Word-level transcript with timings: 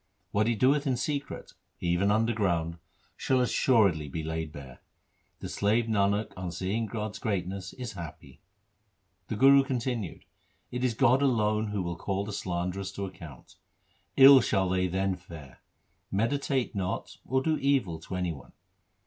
What 0.31 0.47
he 0.47 0.55
doeth 0.55 0.87
in 0.87 0.97
secret, 0.97 1.53
even 1.79 2.09
underground, 2.09 2.79
shall 3.15 3.39
assuredly 3.39 4.09
be 4.09 4.23
laid 4.23 4.51
bare. 4.51 4.79
The 5.41 5.47
slave 5.47 5.85
Nanak 5.85 6.33
on 6.35 6.51
seeing 6.51 6.87
God's 6.87 7.19
greatness 7.19 7.73
is 7.73 7.91
happy. 7.91 8.39
2 9.29 9.35
The 9.35 9.39
Guru 9.39 9.63
continued,' 9.63 10.25
It 10.71 10.83
is 10.83 10.95
God 10.95 11.21
alone 11.21 11.67
who 11.67 11.83
will 11.83 11.97
call 11.97 12.25
the 12.25 12.33
slanderers 12.33 12.91
to 12.93 13.05
account. 13.05 13.57
Ill 14.17 14.41
shall 14.41 14.69
they 14.69 14.87
then 14.87 15.15
fare. 15.17 15.59
Meditate 16.11 16.73
not 16.73 17.17
or 17.23 17.43
do 17.43 17.57
evil 17.57 17.99
to 17.99 18.15
any 18.15 18.31
one.' 18.31 18.53